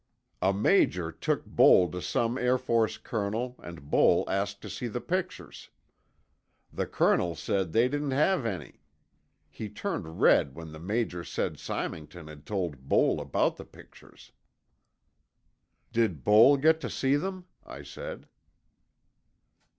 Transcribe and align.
"A 0.41 0.51
major 0.51 1.11
took 1.11 1.45
Boal 1.45 1.91
to 1.91 2.01
some 2.01 2.35
Air 2.35 2.57
Force 2.57 2.97
colonel 2.97 3.55
and 3.61 3.83
Boal 3.91 4.23
asked 4.27 4.59
to 4.63 4.69
see 4.71 4.87
the 4.87 4.99
pictures. 4.99 5.69
The 6.73 6.87
colonel 6.87 7.35
said 7.35 7.71
they 7.71 7.87
didn't 7.87 8.09
have 8.09 8.43
any. 8.43 8.81
He 9.51 9.69
turned 9.69 10.19
red 10.19 10.55
when 10.55 10.71
the 10.71 10.79
major 10.79 11.23
said 11.23 11.59
Symington 11.59 12.29
had 12.29 12.47
told 12.47 12.89
Boal 12.89 13.21
about 13.21 13.57
the 13.57 13.63
pictures." 13.65 14.31
"Did 15.91 16.23
Boal 16.23 16.57
get 16.57 16.81
to 16.81 16.89
see 16.89 17.15
them?" 17.15 17.45
I 17.63 17.83
said. 17.83 18.27